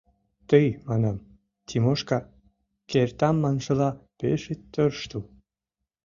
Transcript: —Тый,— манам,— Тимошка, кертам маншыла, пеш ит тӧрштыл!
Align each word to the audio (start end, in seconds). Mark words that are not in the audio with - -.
—Тый,— 0.49 0.67
манам,— 0.87 1.17
Тимошка, 1.67 2.19
кертам 2.89 3.35
маншыла, 3.43 3.89
пеш 4.19 4.41
ит 4.53 4.61
тӧрштыл! 4.73 5.23